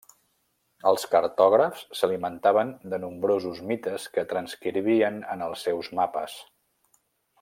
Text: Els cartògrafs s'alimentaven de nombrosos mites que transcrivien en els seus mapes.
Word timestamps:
Els 0.91 1.03
cartògrafs 1.09 1.83
s'alimentaven 1.99 2.73
de 2.93 2.99
nombrosos 3.03 3.61
mites 3.73 4.09
que 4.17 4.25
transcrivien 4.33 5.21
en 5.35 5.45
els 5.49 5.67
seus 5.69 5.93
mapes. 6.01 6.41